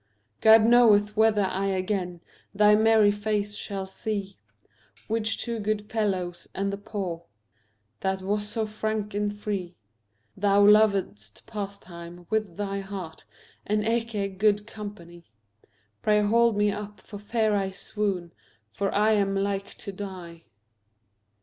[0.39, 2.21] God knoweth whether I again
[2.55, 4.39] Thy merry face shall see,
[5.07, 7.25] Which to good fellows and the poor
[7.99, 9.75] That was so frank and free.
[10.35, 13.25] Thou lovedst pastime with thy heart,
[13.63, 15.27] And eke good company;
[16.01, 18.33] Pray hold me up for fear I swoon,
[18.71, 20.45] For I am like to die.